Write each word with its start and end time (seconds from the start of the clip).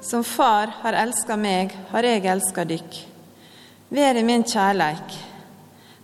Som 0.00 0.24
Far 0.24 0.70
har 0.80 0.96
elska 0.96 1.36
meg, 1.36 1.74
har 1.90 2.06
jeg 2.08 2.24
elska 2.24 2.64
dykk. 2.64 2.94
Vær 3.92 4.16
i 4.16 4.22
min 4.24 4.46
kjærleik. 4.48 5.12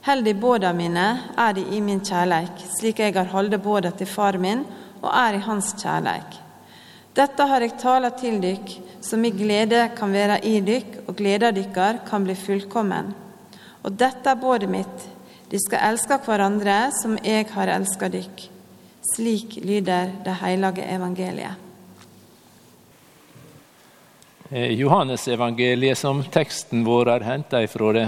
Held 0.05 0.29
i 0.29 0.35
båda 0.37 0.75
mine 0.77 1.07
er 1.33 1.55
de 1.57 1.65
i 1.73 1.81
min 1.81 2.03
kjærleik, 2.05 2.61
slik 2.77 3.01
jeg 3.01 3.17
har 3.17 3.33
holdt 3.33 3.57
båda 3.65 3.95
til 3.97 4.07
far 4.07 4.37
min 4.37 4.67
og 5.01 5.09
er 5.09 5.39
i 5.39 5.43
hans 5.49 5.73
kjærleik. 5.81 6.37
Dette 7.17 7.49
har 7.49 7.65
jeg 7.65 7.79
tala 7.81 8.13
til 8.13 8.37
dykk, 8.45 8.77
så 9.01 9.17
mi 9.17 9.33
glede 9.33 9.89
kan 9.97 10.13
være 10.13 10.43
i 10.45 10.61
dykk, 10.61 11.09
og 11.09 11.17
gleda 11.17 11.51
dykkar 11.57 12.05
kan 12.05 12.27
bli 12.29 12.37
fullkommen. 12.37 13.15
Og 13.83 13.97
dette 13.97 14.29
er 14.29 14.37
bådet 14.37 14.69
mitt, 14.69 15.11
de 15.49 15.59
skal 15.63 15.95
elske 15.95 16.21
hverandre 16.27 16.91
som 17.01 17.17
jeg 17.25 17.49
har 17.57 17.73
elska 17.81 18.13
dykk. 18.13 18.51
Slik 19.15 19.63
lyder 19.65 20.19
det 20.27 20.43
hellige 20.43 20.85
evangeliet. 20.85 21.66
Eh, 24.51 24.73
Johannesevangeliet, 24.73 25.99
som 25.99 26.23
teksten 26.23 26.85
vår 26.87 27.09
er 27.17 27.25
henta 27.27 27.65
fra 27.67 27.93
det 27.93 28.07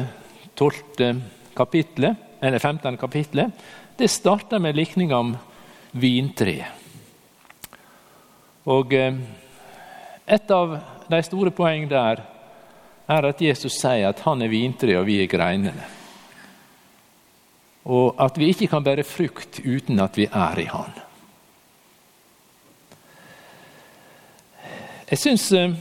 12. 0.54 1.22
kapitlet, 1.54 2.16
eller 2.40 2.58
15. 2.58 2.96
kapitlet, 2.96 3.50
det 3.96 4.08
starter 4.08 4.62
med 4.62 4.76
likning 4.76 5.14
om 5.14 5.32
vintreet. 5.90 6.70
Og 8.70 8.94
eh, 8.94 9.18
et 10.26 10.50
av 10.54 10.78
de 11.08 11.22
store 11.26 11.50
poeng 11.50 11.88
der 11.90 12.22
er 13.08 13.28
at 13.32 13.42
Jesus 13.42 13.80
sier 13.80 14.12
at 14.12 14.22
han 14.22 14.44
er 14.44 14.52
vintreet 14.52 15.00
og 15.00 15.08
vi 15.10 15.18
er 15.24 15.32
greinene. 15.32 15.90
Og 17.90 18.14
at 18.20 18.38
vi 18.38 18.52
ikke 18.52 18.70
kan 18.70 18.84
bære 18.86 19.02
frukt 19.08 19.58
uten 19.64 19.98
at 20.04 20.14
vi 20.14 20.28
er 20.30 20.62
i 20.62 20.70
Han. 20.70 20.98
Jeg 25.08 25.18
syns 25.18 25.50
eh, 25.56 25.72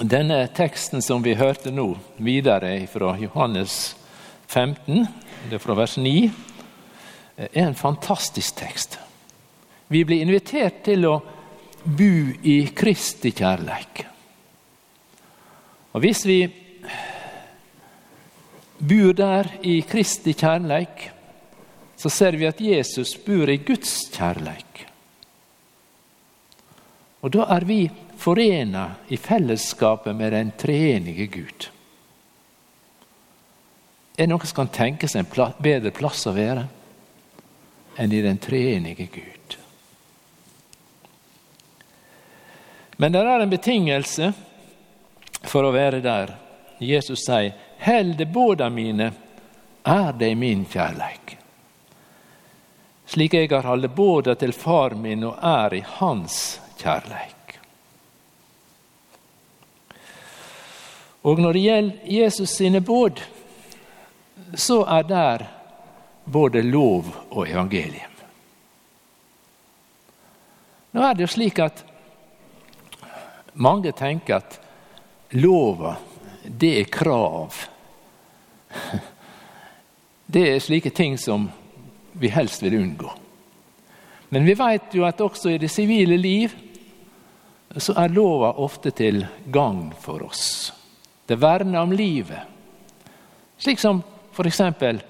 denne 0.00 0.48
teksten 0.50 1.02
som 1.02 1.22
vi 1.22 1.36
hørte 1.38 1.70
nå, 1.70 1.92
videre 2.18 2.72
fra 2.90 3.12
Johannes 3.20 3.94
15, 4.48 5.06
det 5.48 5.58
er 5.58 5.62
fra 5.62 5.76
vers 5.78 5.96
9, 6.02 6.14
er 7.38 7.62
en 7.62 7.78
fantastisk 7.78 8.56
tekst. 8.58 8.98
Vi 9.86 10.02
blir 10.06 10.24
invitert 10.24 10.82
til 10.86 11.06
å 11.06 11.14
bo 11.84 12.12
i 12.42 12.56
Kristi 12.74 13.30
kjærleik. 13.36 14.04
Og 15.94 16.02
hvis 16.02 16.24
vi 16.26 16.38
bor 18.82 19.14
der 19.14 19.52
i 19.62 19.76
Kristi 19.86 20.34
kjærleik, 20.34 21.10
så 21.94 22.10
ser 22.10 22.34
vi 22.34 22.48
at 22.48 22.60
Jesus 22.60 23.14
bor 23.22 23.46
i 23.50 23.60
Guds 23.62 24.08
kjærleik. 24.10 24.86
Og 27.22 27.30
da 27.32 27.46
er 27.54 27.64
vi 27.64 27.84
forena 28.18 28.94
i 29.08 29.16
fellesskapet 29.16 30.16
med 30.16 30.32
den 30.32 30.52
treenige 30.58 31.26
Gud. 31.26 31.68
Er 34.16 34.26
det 34.26 34.30
noen 34.30 34.46
som 34.46 34.62
kan 34.62 34.72
tenke 34.74 35.08
seg 35.10 35.24
en 35.24 35.54
bedre 35.58 35.90
plass 35.90 36.26
å 36.30 36.34
være 36.36 36.66
enn 37.98 38.12
i 38.14 38.22
den 38.22 38.38
treenige 38.38 39.08
Gud? 39.10 39.56
Men 42.96 43.12
det 43.12 43.24
er 43.26 43.42
en 43.42 43.50
betingelse 43.50 44.32
for 45.42 45.66
å 45.66 45.74
være 45.74 46.00
der. 46.00 46.36
Jesus 46.78 47.24
sier, 47.26 47.54
'Held 47.78 48.26
båda 48.32 48.70
mine, 48.70 49.12
er 49.84 50.12
det 50.12 50.34
min 50.34 50.64
kjærleik.' 50.64 51.36
Slik 53.06 53.34
jeg 53.34 53.50
har 53.50 53.66
holdt 53.68 53.94
båda 53.94 54.34
til 54.34 54.52
far 54.52 54.94
min 54.94 55.24
og 55.24 55.38
er 55.42 55.74
i 55.74 55.84
hans 55.98 56.60
kjærleik. 56.78 57.43
Og 61.24 61.40
når 61.40 61.52
det 61.56 61.60
gjelder 61.64 62.10
Jesus 62.12 62.56
sine 62.58 62.80
båd, 62.84 63.20
så 64.54 64.82
er 64.84 65.06
der 65.08 65.46
både 66.24 66.62
lov 66.62 67.08
og 67.30 67.48
evangelium. 67.48 68.12
Nå 70.94 71.02
er 71.02 71.14
det 71.14 71.24
jo 71.24 71.32
slik 71.32 71.58
at 71.64 71.80
mange 73.54 73.92
tenker 73.96 74.36
at 74.36 74.60
lova, 75.40 75.96
det 76.44 76.72
er 76.80 76.92
krav. 76.92 77.56
Det 80.26 80.40
er 80.50 80.58
slike 80.58 80.90
ting 80.90 81.18
som 81.20 81.44
vi 82.16 82.30
helst 82.32 82.62
vil 82.62 82.78
unngå. 82.78 83.10
Men 84.32 84.46
vi 84.48 84.54
vet 84.56 84.94
jo 84.96 85.04
at 85.06 85.20
også 85.20 85.52
i 85.52 85.58
det 85.60 85.68
sivile 85.70 86.16
liv 86.16 86.54
så 87.76 87.92
er 88.00 88.14
lova 88.14 88.54
ofte 88.64 88.90
til 88.96 89.20
gagn 89.52 89.92
for 90.00 90.24
oss. 90.24 90.72
Det 91.26 91.36
verner 91.40 91.80
om 91.80 91.92
livet. 91.92 92.40
Slik 93.56 93.80
som 93.80 94.02
for 94.34 94.46
eksempel 94.46 95.00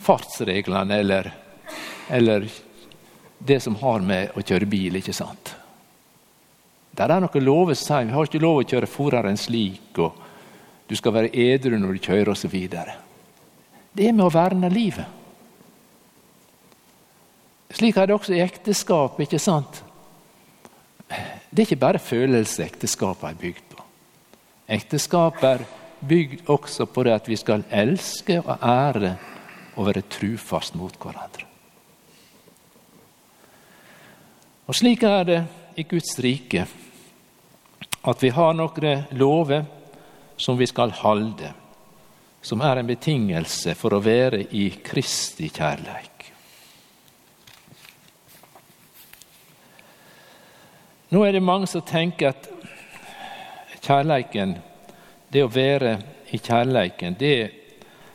fartsreglene 0.00 0.96
eller, 0.96 1.32
eller 2.08 2.48
det 3.38 3.60
som 3.60 3.76
har 3.76 4.00
med 4.00 4.32
å 4.34 4.42
kjøre 4.42 4.66
bil, 4.66 4.96
ikke 4.96 5.14
sant. 5.14 5.54
Der 6.96 7.12
er 7.12 7.22
noen 7.22 7.44
lover 7.44 7.76
som 7.78 7.86
sier 7.86 8.08
vi 8.08 8.16
har 8.16 8.26
ikke 8.26 8.42
lov 8.42 8.62
å 8.62 8.66
kjøre 8.66 8.90
fortere 8.90 9.30
enn 9.30 9.38
slik, 9.38 10.00
og 10.00 10.16
du 10.90 10.96
skal 10.98 11.14
være 11.14 11.30
edru 11.36 11.76
når 11.78 11.94
du 11.94 12.08
kjører, 12.08 12.32
osv. 12.32 12.56
Det 13.92 14.08
er 14.08 14.16
med 14.16 14.26
å 14.26 14.32
verne 14.34 14.72
livet. 14.72 15.06
Slik 17.70 18.00
er 18.00 18.10
det 18.10 18.16
også 18.16 18.34
i 18.34 18.42
ekteskap, 18.42 19.20
ikke 19.22 19.38
sant? 19.38 19.84
Det 21.50 21.58
er 21.58 21.66
ikke 21.66 21.82
bare 21.82 21.98
følelse 21.98 22.64
ekteskapet 22.64 23.28
er 23.28 23.38
bygd 23.40 23.62
på. 23.74 23.84
Ekteskapet 24.70 25.44
er 25.48 25.64
bygd 26.08 26.48
også 26.48 26.86
på 26.86 27.02
det 27.04 27.14
at 27.16 27.28
vi 27.28 27.36
skal 27.36 27.64
elske 27.70 28.38
og 28.40 28.58
ære 28.62 29.16
og 29.76 29.86
være 29.86 30.06
trufast 30.10 30.76
mot 30.78 30.94
hverandre. 30.94 31.46
Og 34.70 34.74
Slik 34.74 35.02
er 35.02 35.24
det 35.26 35.40
i 35.76 35.82
Guds 35.82 36.12
rike, 36.22 36.66
at 38.06 38.22
vi 38.22 38.30
har 38.30 38.54
noen 38.54 39.02
lover 39.18 39.64
som 40.38 40.58
vi 40.58 40.68
skal 40.70 40.94
holde, 41.02 41.50
som 42.42 42.62
er 42.62 42.78
en 42.78 42.86
betingelse 42.86 43.74
for 43.74 43.96
å 43.96 44.04
være 44.04 44.44
i 44.54 44.68
Kristi 44.84 45.50
kjærleik. 45.50 46.09
Nå 51.10 51.24
er 51.26 51.32
det 51.34 51.42
mange 51.42 51.66
som 51.66 51.82
tenker 51.82 52.30
at 52.30 52.46
kjærleiken, 53.82 54.54
det 55.34 55.42
å 55.42 55.50
være 55.50 55.96
i 56.30 56.38
kjærleiken, 56.38 57.16
det 57.18 57.36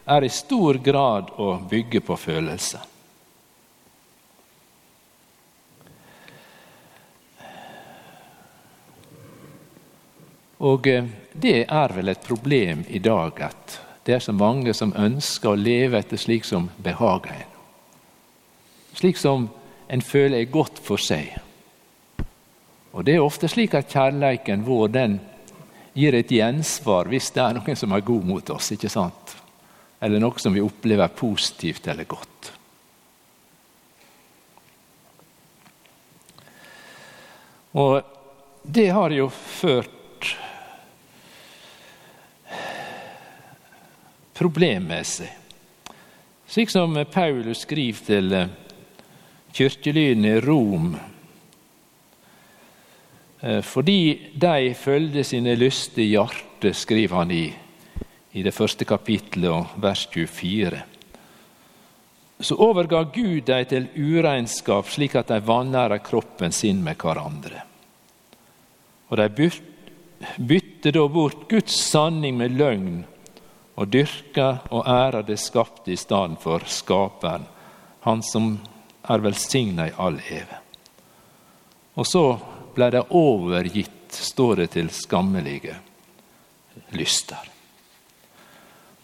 er 0.06 0.24
i 0.24 0.32
stor 0.32 0.80
grad 0.80 1.34
å 1.36 1.58
bygge 1.70 2.00
på 2.08 2.16
følelser. 2.16 2.86
Og 10.66 10.88
eh, 10.88 11.10
det 11.34 11.66
er 11.68 11.94
vel 11.94 12.14
et 12.14 12.24
problem 12.24 12.86
i 12.88 13.02
dag 13.04 13.42
at 13.44 13.80
det 14.08 14.16
er 14.16 14.24
så 14.24 14.32
mange 14.32 14.72
som 14.78 14.94
ønsker 14.96 15.52
å 15.52 15.60
leve 15.60 16.00
etter 16.00 16.22
slik 16.22 16.48
som 16.48 16.70
behager 16.80 17.42
en. 17.42 17.52
Slik 18.96 19.20
som 19.20 19.50
en 19.92 20.02
føler 20.02 20.40
er 20.40 20.54
godt 20.54 20.80
for 20.80 21.02
seg. 21.02 21.34
Og 22.96 23.04
Det 23.04 23.18
er 23.18 23.24
ofte 23.24 23.50
slik 23.52 23.74
at 23.76 23.92
kjærleiken 23.92 24.62
vår 24.64 24.92
den 24.94 25.18
gir 25.96 26.16
et 26.16 26.32
gjensvar 26.32 27.10
hvis 27.12 27.28
det 27.36 27.42
er 27.44 27.58
noen 27.58 27.80
som 27.80 27.92
er 27.92 28.04
god 28.08 28.28
mot 28.28 28.52
oss. 28.56 28.72
ikke 28.72 28.92
sant? 28.92 29.36
Eller 30.00 30.22
noe 30.24 30.40
som 30.40 30.56
vi 30.56 30.64
opplever 30.64 31.12
positivt 31.12 31.88
eller 31.92 32.08
godt. 32.08 32.52
Og 37.76 38.00
det 38.64 38.88
har 38.96 39.12
jo 39.12 39.28
ført 39.28 40.30
problem 44.36 44.88
med 44.88 45.04
seg. 45.08 45.34
Slik 46.48 46.72
som 46.72 46.96
Paulus 47.12 47.66
skriver 47.66 48.08
til 48.08 48.38
kirkelyden 49.56 50.28
i 50.32 50.40
Rom 50.40 50.96
Eh, 50.96 51.15
fordi 53.62 54.32
de 54.34 54.74
følgde 54.74 55.24
sine 55.24 55.54
lyster 55.56 56.02
i 56.02 56.12
hjertet, 56.16 56.76
skriver 56.76 57.20
han 57.20 57.32
i, 57.32 57.46
i 58.34 58.44
det 58.44 58.54
første 58.56 58.86
kapittelet 58.90 59.76
vers 59.82 60.08
24. 60.12 60.82
Så 62.40 62.56
overga 62.60 63.04
Gud 63.14 63.46
dem 63.48 63.68
til 63.70 63.88
uregnskap, 63.96 64.90
slik 64.90 65.16
at 65.16 65.30
de 65.30 65.40
vanæra 65.46 66.02
kroppen 66.04 66.52
sin 66.52 66.82
med 66.84 66.98
hverandre. 67.00 67.62
Og 69.10 69.18
de 69.18 69.50
bytte 70.38 70.92
da 70.92 71.06
bort 71.08 71.46
Guds 71.50 71.78
sanning 71.92 72.38
med 72.38 72.58
løgn, 72.58 73.04
og 73.76 73.92
dyrka 73.92 74.48
og 74.72 74.88
æra 74.88 75.22
det 75.28 75.38
skapte 75.40 75.92
i 75.92 76.00
stedet 76.00 76.40
for 76.42 76.64
Skaperen, 76.66 77.46
Han 78.02 78.22
som 78.24 78.60
er 79.10 79.18
velsigna 79.18 79.88
i 79.88 79.96
all 79.98 80.20
eve. 80.30 80.58
Og 81.96 82.06
så 82.06 82.38
ble 82.76 82.92
de 82.94 83.02
overgitt, 83.16 84.16
står 84.16 84.64
det, 84.64 84.68
til 84.76 84.90
skammelige 84.94 85.76
lyster. 86.96 87.52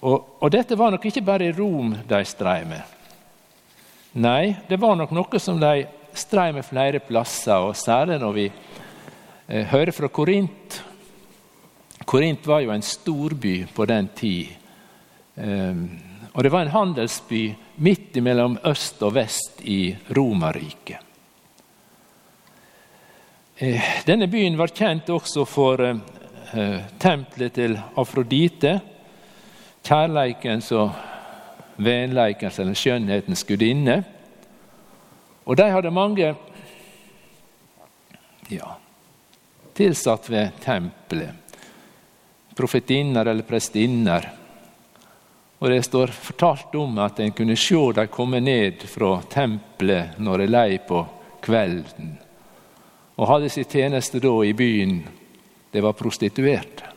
Og, 0.01 0.37
og 0.41 0.51
dette 0.53 0.77
var 0.77 0.93
nok 0.93 1.05
ikke 1.05 1.23
bare 1.25 1.49
i 1.49 1.55
Rom 1.55 1.93
de 2.09 2.21
strei 2.25 2.61
med. 2.65 2.97
Nei, 4.21 4.55
det 4.67 4.79
var 4.81 4.97
nok 4.99 5.13
noe 5.15 5.39
som 5.39 5.59
de 5.61 5.85
strei 6.17 6.49
med 6.55 6.67
flere 6.67 6.99
plasser, 7.05 7.63
og 7.63 7.77
særlig 7.79 8.17
når 8.19 8.33
vi 8.35 8.47
eh, 8.49 9.67
hører 9.71 9.93
fra 9.95 10.09
Korint. 10.11 10.81
Korint 12.05 12.47
var 12.49 12.63
jo 12.65 12.73
en 12.73 12.83
storby 12.83 13.61
på 13.71 13.85
den 13.87 14.09
tid. 14.17 14.49
Eh, 15.35 15.85
og 16.31 16.43
det 16.43 16.51
var 16.51 16.65
en 16.65 16.75
handelsby 16.75 17.43
midt 17.83 18.17
mellom 18.23 18.57
øst 18.67 19.03
og 19.03 19.15
vest 19.19 19.63
i 19.67 19.93
Romerriket. 20.15 21.10
Eh, 23.63 23.81
denne 24.05 24.25
byen 24.27 24.55
var 24.57 24.71
kjent 24.73 25.09
også 25.13 25.43
for 25.45 25.81
eh, 25.85 26.77
tempelet 26.97 27.53
til 27.53 27.75
Afrodite, 27.77 28.71
kjærleikens 29.85 30.71
og 30.73 30.95
vennleikens 31.77 32.57
eller 32.57 32.79
skjønnhetens 32.79 33.43
gudinne. 33.45 33.99
Og 35.45 35.59
de 35.59 35.67
hadde 35.75 35.91
mange 35.93 36.31
ja, 38.49 38.71
tilsatt 39.77 40.31
ved 40.33 40.57
tempelet. 40.65 41.53
Profetinner 42.57 43.29
eller 43.29 43.45
prestinner. 43.45 44.25
Og 45.61 45.69
Det 45.69 45.83
står 45.85 46.17
fortalt 46.17 46.73
om 46.81 46.97
at 47.05 47.21
en 47.21 47.37
kunne 47.37 47.61
se 47.61 47.85
dem 47.93 48.09
komme 48.09 48.41
ned 48.41 48.89
fra 48.89 49.19
tempelet 49.29 50.17
når 50.17 50.47
de 50.47 50.51
lei 50.51 50.81
på 50.81 51.05
kvelden, 51.45 52.15
og 53.21 53.27
hadde 53.29 53.51
sin 53.53 53.67
tjeneste 53.69 54.17
da 54.19 54.31
i 54.41 54.53
byen. 54.57 55.03
Det 55.71 55.81
var 55.81 55.93
prostituerte. 55.93 56.87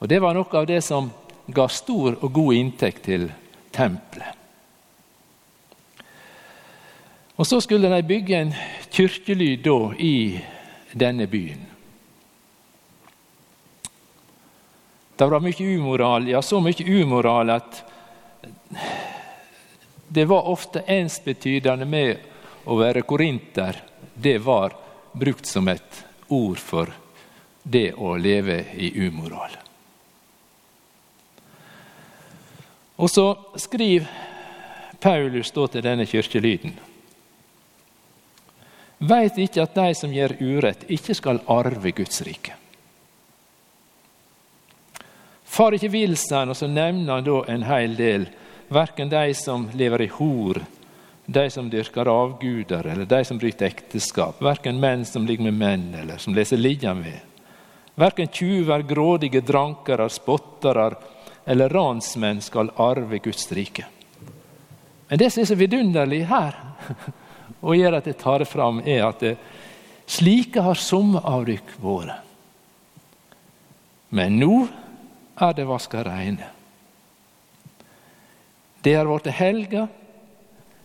Og 0.00 0.08
Det 0.08 0.18
var 0.18 0.34
noe 0.34 0.56
av 0.56 0.66
det 0.66 0.80
som 0.80 1.10
ga 1.46 1.66
stor 1.68 2.16
og 2.24 2.32
god 2.32 2.54
inntekt 2.56 3.04
til 3.04 3.28
tempelet. 3.72 4.38
Og 7.36 7.46
Så 7.46 7.60
skulle 7.60 7.88
de 7.88 8.02
bygge 8.02 8.36
en 8.36 8.54
kirkelyd 8.90 9.62
da 9.64 9.92
i 9.98 10.40
denne 10.92 11.26
byen. 11.26 11.66
Det 15.16 15.28
var 15.28 15.40
mye 15.40 15.76
umoral, 15.76 16.28
ja, 16.28 16.40
så 16.42 16.60
mye 16.60 17.02
umoral 17.02 17.50
at 17.50 17.82
det 20.08 20.24
var 20.24 20.48
ofte 20.48 20.80
ensbetydende 20.88 21.84
med 21.84 22.16
å 22.64 22.76
være 22.80 23.04
korinter. 23.04 23.89
Det 24.20 24.38
var 24.38 24.76
brukt 25.12 25.46
som 25.46 25.68
et 25.68 26.04
ord 26.28 26.58
for 26.58 26.92
det 27.62 27.92
å 27.96 28.16
leve 28.20 28.58
i 28.76 28.92
umoral. 29.06 29.54
Og 33.00 33.08
så 33.08 33.24
skriver 33.56 34.10
Paulus 35.00 35.52
da 35.56 35.64
til 35.72 35.84
denne 35.86 36.04
kirkelyden. 36.04 36.74
Veit 39.00 39.38
ikke 39.40 39.64
at 39.64 39.78
de 39.78 39.94
som 39.96 40.12
gjør 40.12 40.36
urett, 40.40 40.84
ikke 40.92 41.16
skal 41.16 41.40
arve 41.48 41.94
Guds 41.96 42.20
rike. 42.26 42.58
Far 45.48 45.72
ikke 45.78 45.88
villsen, 45.96 46.52
og 46.52 46.60
så 46.60 46.68
nevner 46.68 47.16
han 47.16 47.24
da 47.24 47.38
en 47.48 47.64
hel 47.64 47.96
del. 47.96 48.28
Verken 48.68 49.08
de 49.08 49.32
som 49.34 49.64
lever 49.72 50.04
i 50.04 50.10
hor, 50.18 50.60
de 51.32 51.50
som 51.50 51.70
dyrker 51.70 52.06
avguder, 52.06 52.86
eller 52.86 53.04
de 53.04 53.24
som 53.24 53.38
bryter 53.38 53.66
ekteskap. 53.66 54.42
Verken 54.42 54.80
menn 54.80 55.04
som 55.06 55.26
ligger 55.26 55.46
med 55.46 55.54
menn, 55.54 55.94
eller 55.94 56.18
som 56.18 56.34
leser 56.34 56.58
ligger 56.58 56.94
med. 56.94 57.20
Verken 57.94 58.28
tjuver, 58.32 58.82
grådige 58.82 59.40
drankere, 59.40 60.08
spottere, 60.10 60.90
eller 61.44 61.68
ransmenn 61.68 62.40
skal 62.42 62.72
arve 62.76 63.18
Guds 63.22 63.52
rike. 63.52 63.86
Men 65.08 65.18
det 65.18 65.30
som 65.30 65.42
er 65.42 65.50
så 65.52 65.58
vidunderlig 65.58 66.24
her, 66.26 66.58
og 67.66 67.78
gjør 67.78 68.00
at 68.00 68.10
jeg 68.10 68.18
tar 68.18 68.42
det 68.42 68.50
fram, 68.50 68.82
er 68.82 69.06
at 69.06 69.22
det, 69.22 69.36
slike 70.10 70.66
har 70.66 70.78
somme 70.82 71.22
av 71.22 71.46
dykk 71.46 71.76
vært. 71.78 72.26
Men 74.10 74.40
nå 74.42 74.64
er 75.38 75.54
det 75.54 75.68
vaska 75.68 76.02
reine. 76.02 76.50
Det 78.82 78.96
er 78.98 79.06
blitt 79.06 79.30
helga, 79.38 79.86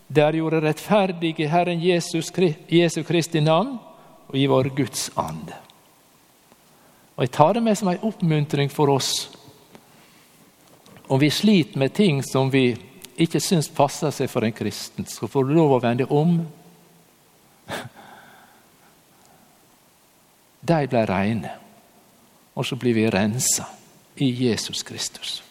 det 0.07 0.23
er 0.23 0.37
gjort 0.37 0.61
rettferdige 0.63 1.47
Herren 1.49 1.81
Jesus, 1.81 2.31
Jesu 2.69 3.03
Kristi 3.03 3.41
navn 3.41 3.77
og 4.27 4.35
i 4.37 4.45
vår 4.45 4.69
Guds 4.75 5.09
ande. 5.17 5.55
Og 7.15 7.23
Jeg 7.23 7.31
tar 7.31 7.53
det 7.53 7.63
med 7.63 7.77
som 7.77 7.87
en 7.87 8.03
oppmuntring 8.03 8.69
for 8.71 8.89
oss 8.89 9.29
om 11.07 11.19
vi 11.19 11.31
sliter 11.31 11.79
med 11.79 11.93
ting 11.93 12.23
som 12.23 12.49
vi 12.49 12.75
ikke 13.15 13.39
syns 13.39 13.69
passer 13.69 14.11
seg 14.11 14.29
for 14.29 14.43
en 14.43 14.53
kristen, 14.55 15.05
så 15.05 15.27
får 15.27 15.43
du 15.45 15.53
lov 15.55 15.71
å 15.75 15.79
vende 15.83 16.05
om. 16.09 16.39
De 20.65 20.87
ble 20.89 21.05
reine, 21.05 21.51
og 22.57 22.65
så 22.65 22.75
blir 22.75 22.93
vi 22.97 23.09
rensa 23.13 23.65
i 24.17 24.31
Jesus 24.47 24.83
Kristus. 24.83 25.43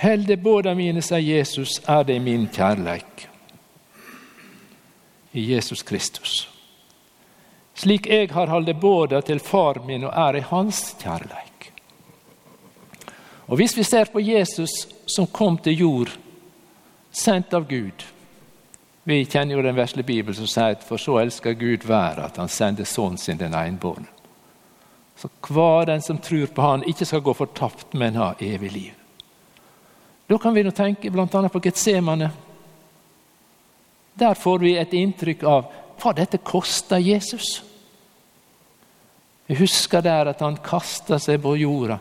Helde 0.00 0.36
båda 0.36 0.74
mine, 0.74 1.02
sier 1.04 1.20
Jesus, 1.20 1.80
er 1.84 2.06
det 2.08 2.16
min 2.24 2.48
kjærleik 2.48 3.26
i 5.32 5.52
Jesus 5.52 5.82
Kristus 5.86 6.46
slik 7.80 8.06
jeg 8.06 8.28
har 8.32 8.50
halde 8.50 8.74
båda 8.74 9.20
til 9.24 9.40
far 9.40 9.80
min 9.86 10.04
og 10.04 10.12
er 10.12 10.36
i 10.36 10.46
hans 10.50 10.96
kjærleik. 11.00 11.72
Og 13.46 13.56
Hvis 13.56 13.76
vi 13.76 13.82
ser 13.82 14.10
på 14.12 14.20
Jesus 14.20 14.70
som 15.06 15.26
kom 15.26 15.58
til 15.58 15.78
jord, 15.78 16.12
sendt 17.12 17.54
av 17.54 17.66
Gud 17.68 18.06
Vi 19.04 19.24
kjenner 19.24 19.56
jo 19.56 19.62
den 19.64 19.74
vesle 19.74 20.02
Bibelen 20.06 20.36
som 20.36 20.46
sier 20.46 20.76
at 20.76 20.84
for 20.84 21.00
så 21.00 21.16
elsker 21.18 21.56
Gud 21.58 21.86
været 21.88 22.20
at 22.20 22.36
han 22.36 22.48
sender 22.48 22.84
sønnen 22.84 23.18
sin 23.18 23.38
den 23.38 23.54
enbårne. 23.54 24.06
Så 25.16 25.28
hver 25.48 25.84
den 25.88 26.02
som 26.02 26.18
tror 26.18 26.46
på 26.46 26.62
Han, 26.62 26.84
ikke 26.86 27.04
skal 27.04 27.20
gå 27.20 27.32
fortapt, 27.32 27.94
men 27.94 28.14
ha 28.14 28.32
evig 28.40 28.72
liv. 28.72 28.99
Da 30.30 30.38
kan 30.38 30.54
vi 30.54 30.62
nå 30.62 30.70
tenke 30.70 31.10
bl.a. 31.10 31.48
på 31.48 31.60
Getsemane. 31.60 32.30
Der 34.14 34.34
får 34.34 34.58
vi 34.58 34.76
et 34.78 34.92
inntrykk 34.94 35.40
av 35.42 35.72
hva 35.98 36.12
dette 36.14 36.38
koster 36.38 37.00
Jesus. 37.02 37.48
Jeg 39.50 39.58
husker 39.58 40.04
der 40.06 40.28
at 40.30 40.44
han 40.46 40.60
kasta 40.62 41.18
seg 41.18 41.40
på 41.42 41.56
jorda, 41.58 41.96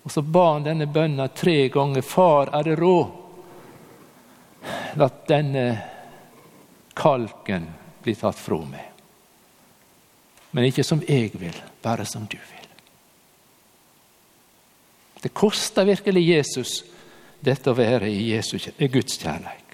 og 0.00 0.08
så 0.14 0.22
ba 0.24 0.44
han 0.54 0.64
denne 0.64 0.86
bønna 0.88 1.26
tre 1.36 1.66
ganger. 1.68 2.00
Far, 2.00 2.48
er 2.56 2.64
det 2.64 2.78
råd? 2.80 3.10
La 4.96 5.08
denne 5.28 5.64
kalken 6.96 7.66
bli 8.00 8.14
tatt 8.16 8.40
fra 8.40 8.62
meg. 8.70 8.86
Men 10.56 10.70
ikke 10.70 10.86
som 10.88 11.04
jeg 11.04 11.34
vil, 11.36 11.60
bare 11.84 12.08
som 12.08 12.24
du 12.24 12.38
vil. 12.40 12.72
Det 15.20 15.34
koster 15.36 15.84
virkelig 15.84 16.24
Jesus, 16.30 16.72
dette 17.40 17.72
å 17.72 17.76
være 17.76 18.10
i 18.10 18.30
Jesus, 18.34 18.68
Guds 18.78 19.18
kjærlighet. 19.20 19.70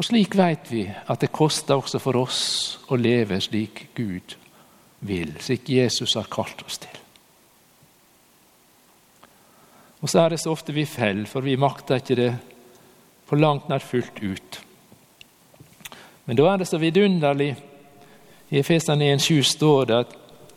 Og 0.00 0.06
slik 0.06 0.32
vet 0.38 0.70
vi 0.72 0.86
at 0.88 1.20
det 1.20 1.32
koster 1.34 1.76
også 1.76 1.98
for 2.00 2.16
oss 2.22 2.40
å 2.88 2.96
leve 2.96 3.36
slik 3.44 3.90
Gud 3.96 4.36
vil, 5.04 5.34
slik 5.44 5.68
Jesus 5.68 6.14
har 6.16 6.30
kalt 6.32 6.62
oss 6.64 6.80
til. 6.80 6.96
Og 10.00 10.08
så 10.08 10.22
er 10.22 10.32
det 10.32 10.40
så 10.40 10.54
ofte 10.54 10.72
vi 10.72 10.86
faller, 10.88 11.28
for 11.28 11.44
vi 11.44 11.58
makter 11.60 12.00
ikke 12.00 12.16
det 12.16 12.30
på 13.28 13.36
langt 13.36 13.68
nær 13.68 13.84
fullt 13.84 14.22
ut. 14.24 14.60
Men 16.24 16.38
da 16.38 16.48
er 16.48 16.62
det 16.62 16.70
så 16.70 16.80
vidunderlig. 16.80 17.50
I 18.50 18.58
Efesene 18.62 19.12
1,7 19.14 19.42
står 19.46 19.84
det 19.90 19.98
at 20.00 20.16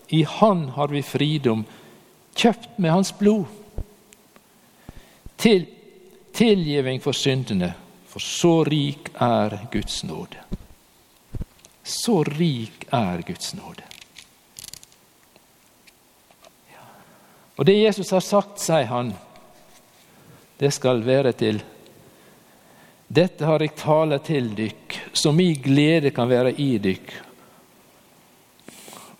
i 0.10 0.24
Han 0.24 0.69
har 0.75 0.88
vi 0.88 1.01
fridom, 1.01 1.65
kjøpt 2.36 2.79
med 2.79 2.91
Hans 2.91 3.13
blod. 3.17 3.45
Til 5.38 5.65
tilgivning 6.33 7.01
for 7.01 7.12
syndene 7.12 7.74
for 8.13 8.22
så 8.22 8.63
rik 8.63 9.10
er 9.22 9.55
Guds 9.74 10.03
nåde. 10.03 10.38
Så 11.83 12.22
rik 12.24 12.86
er 12.93 13.24
Guds 13.25 13.53
nåde. 13.57 13.83
Og 17.57 17.65
det 17.65 17.77
Jesus 17.77 18.12
har 18.13 18.22
sagt, 18.22 18.62
sier 18.62 18.86
han, 18.89 19.12
det 20.62 20.72
skal 20.74 21.01
være 21.05 21.33
til 21.38 21.62
Dette 23.13 23.45
har 23.45 23.62
jeg 23.62 23.75
talt 23.77 24.24
til 24.25 24.48
dykk, 24.57 24.95
så 25.13 25.33
mi 25.36 25.51
glede 25.62 26.10
kan 26.13 26.29
være 26.29 26.55
i 26.57 26.77
dykk, 26.81 27.12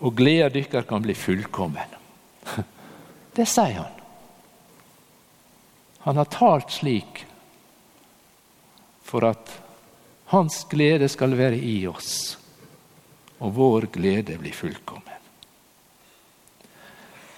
og 0.04 0.12
gleda 0.16 0.50
dykkar 0.52 0.84
kan 0.88 1.02
bli 1.02 1.14
fullkommen. 1.16 1.94
Det 3.36 3.46
sier 3.48 3.80
han. 3.80 4.00
Han 6.04 6.20
har 6.20 6.28
talt 6.28 6.70
slik 6.70 7.24
for 9.02 9.24
at 9.24 9.50
hans 10.34 10.66
glede 10.68 11.08
skal 11.08 11.36
være 11.38 11.56
i 11.56 11.78
oss, 11.88 12.36
og 13.40 13.56
vår 13.56 13.88
glede 13.94 14.36
blir 14.38 14.52
fullkommen. 14.52 15.20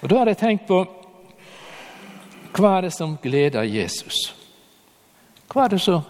Og 0.02 0.10
Da 0.10 0.18
har 0.18 0.30
jeg 0.30 0.42
tenkt 0.42 0.66
på 0.68 0.82
hva 2.56 2.76
er 2.78 2.86
det 2.86 2.94
som 2.96 3.16
gleder 3.22 3.66
Jesus? 3.68 4.32
Hva 5.52 5.66
er 5.66 5.74
det 5.76 5.80
som 5.84 6.02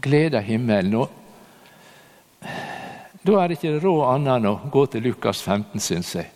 gleder 0.00 0.44
himmelen? 0.46 0.94
Og 1.02 1.19
da 3.30 3.40
er 3.44 3.50
det 3.50 3.58
ikke 3.60 3.78
råd 3.84 4.04
annet 4.10 4.32
enn 4.34 4.48
å 4.50 4.56
gå 4.72 4.86
til 4.90 5.04
Lukas 5.06 5.42
15, 5.44 5.82
syns 5.82 6.14
jeg. 6.18 6.30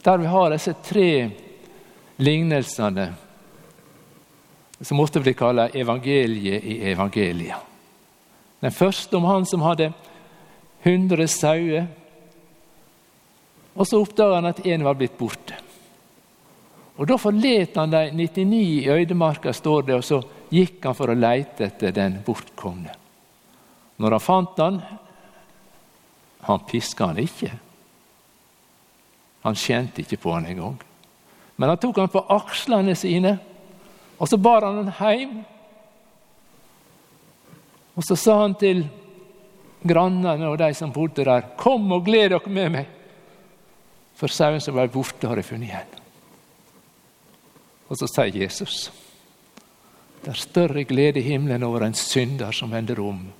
Der 0.00 0.20
vi 0.20 0.28
har 0.32 0.52
disse 0.54 0.72
tre 0.80 1.10
lignelsene 2.20 3.10
som 4.80 5.00
ofte 5.02 5.20
blir 5.20 5.36
kalt 5.36 5.76
evangeliet 5.76 6.64
i 6.64 6.78
evangeliet. 6.92 7.66
Den 8.60 8.72
første 8.72 9.16
om 9.16 9.26
han 9.28 9.44
som 9.48 9.64
hadde 9.64 9.90
100 10.82 11.28
sauer, 11.28 11.88
og 13.76 13.88
så 13.88 14.00
oppdaga 14.00 14.38
han 14.40 14.48
at 14.50 14.64
én 14.64 14.84
var 14.84 14.96
blitt 14.96 15.18
borte. 15.18 15.56
Og 17.00 17.08
Da 17.08 17.16
forlet 17.16 17.76
han 17.76 17.92
de 17.92 18.10
99 18.12 18.56
i 18.60 18.88
øydemarka, 18.88 19.52
står 19.52 19.82
det, 19.82 19.94
og 19.96 20.04
så 20.04 20.20
gikk 20.52 20.84
han 20.84 20.96
for 20.96 21.12
å 21.12 21.16
leite 21.16 21.64
etter 21.68 21.94
den 21.96 22.18
bortkomne. 22.24 22.92
Når 24.00 24.16
han 24.16 24.24
fant 24.24 24.60
han, 24.60 24.82
han 26.40 26.60
piska 26.68 27.06
han 27.06 27.18
ikke. 27.18 27.50
Han 29.40 29.56
kjente 29.56 30.02
ikke 30.02 30.20
på 30.20 30.32
han 30.34 30.46
engang. 30.46 30.78
Men 31.56 31.68
han 31.68 31.80
tok 31.80 31.98
han 32.00 32.12
på 32.12 32.24
akslene 32.32 32.94
sine, 32.96 33.34
og 34.20 34.28
så 34.28 34.36
bar 34.40 34.64
han 34.64 34.88
han 34.88 35.18
hjem. 35.18 35.40
Og 37.96 38.06
så 38.06 38.16
sa 38.16 38.38
han 38.42 38.54
til 38.60 38.86
grannene 39.84 40.48
og 40.48 40.58
de 40.60 40.72
som 40.74 40.92
bodde 40.92 41.24
der, 41.24 41.42
'Kom 41.56 41.92
og 41.92 42.04
gled 42.04 42.30
dere 42.30 42.48
med 42.48 42.70
meg.' 42.70 42.86
For 44.14 44.26
sauen 44.26 44.60
som 44.60 44.74
var 44.74 44.86
borte, 44.86 45.28
har 45.28 45.36
jeg 45.36 45.44
funnet 45.44 45.68
igjen. 45.68 46.00
Og 47.88 47.96
så 47.96 48.06
sier 48.06 48.42
Jesus, 48.42 48.92
'Det 50.22 50.28
er 50.28 50.34
større 50.34 50.84
glede 50.84 51.20
i 51.20 51.22
himmelen 51.22 51.62
over 51.62 51.82
en 51.82 51.94
synder 51.94 52.50
som 52.52 52.70
vender 52.70 52.96
om' 52.96 53.39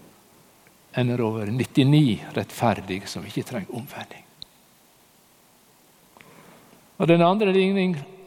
enn 0.92 1.12
over 1.20 1.46
99 1.46 2.20
rettferdige 2.34 3.06
som 3.06 3.26
ikke 3.26 3.44
trenger 3.46 3.74
omvending. 3.74 4.24
Og 6.98 7.08
Den 7.08 7.22
andre 7.22 7.52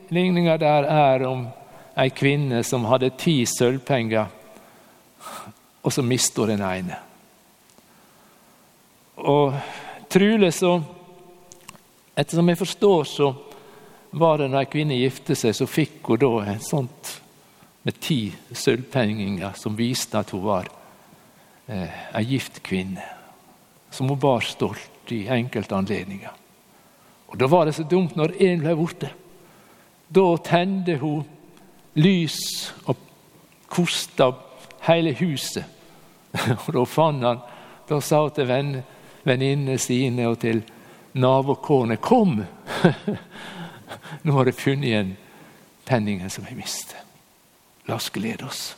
ligninga 0.10 0.58
der 0.58 0.88
er 0.90 1.28
om 1.28 1.48
ei 1.98 2.10
kvinne 2.10 2.64
som 2.66 2.88
hadde 2.90 3.12
ti 3.18 3.44
sølvpenger, 3.46 4.26
og 5.84 5.94
så 5.94 6.02
mista 6.02 6.48
den 6.50 6.62
ene. 6.62 6.98
Og 9.18 9.54
trolig 10.10 10.54
så 10.54 10.82
Ettersom 12.14 12.50
jeg 12.50 12.58
forstår, 12.60 13.04
så 13.10 13.28
var 14.12 14.38
det 14.38 14.52
når 14.52 14.60
ei 14.60 14.68
kvinne 14.70 14.98
gifte 15.00 15.34
seg, 15.34 15.56
så 15.58 15.66
fikk 15.66 16.12
hun 16.12 16.20
da 16.22 16.30
en 16.52 16.60
sånt 16.62 17.10
med 17.82 17.98
ti 17.98 18.28
sølvpenger 18.54 19.56
som 19.58 19.74
viste 19.74 20.20
at 20.20 20.30
hun 20.30 20.44
var 20.46 20.70
eh, 21.68 22.16
ei 22.16 22.24
gift 22.24 22.62
kvinne, 22.64 23.04
som 23.92 24.10
hun 24.10 24.20
bar 24.20 24.42
stolt 24.46 25.12
i 25.12 25.28
enkelte 25.28 25.76
anledninger. 25.76 26.32
Og 27.28 27.40
Da 27.40 27.48
var 27.48 27.66
det 27.66 27.76
så 27.76 27.84
dumt 27.84 28.16
når 28.16 28.36
én 28.40 28.62
ble 28.62 28.76
borte. 28.76 29.10
Da 30.10 30.26
tente 30.46 30.98
hun 31.02 31.24
lys 31.96 32.38
og 32.86 32.98
kosta 33.68 34.32
hele 34.86 35.16
huset. 35.18 35.66
Og 36.68 36.74
Da 36.74 36.86
fant 36.86 37.24
han, 37.24 37.42
da 37.90 38.00
sa 38.02 38.22
hun 38.22 38.32
til 38.32 38.50
venninnene 39.24 39.78
sine 39.78 40.28
og 40.28 40.40
til 40.40 40.64
nabokårene 41.14 41.98
Kom! 41.98 42.44
Nå 44.24 44.38
har 44.38 44.50
jeg 44.50 44.58
funnet 44.58 44.88
igjen 44.88 45.12
penningen 45.86 46.30
som 46.30 46.46
jeg 46.48 46.58
mistet. 46.58 46.98
La 47.88 47.98
oss 47.98 48.10
glede 48.14 48.46
oss. 48.48 48.74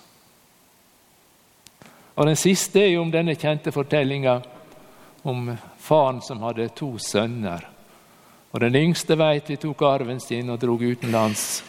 Og 2.16 2.26
Den 2.26 2.36
siste 2.40 2.80
er 2.80 2.94
jo 2.94 3.02
om 3.04 3.12
denne 3.12 3.36
kjente 3.36 3.74
fortellinga 3.76 4.40
om 5.28 5.50
faren 5.82 6.22
som 6.24 6.44
hadde 6.46 6.70
to 6.78 6.96
sønner. 7.02 7.66
Og 8.54 8.60
Den 8.60 8.76
yngste 8.76 9.18
veit 9.20 9.50
vi 9.52 9.58
tok 9.60 9.82
arven 9.84 10.22
sin 10.24 10.50
og 10.50 10.62
drog 10.62 10.82
utenlands. 10.82 11.64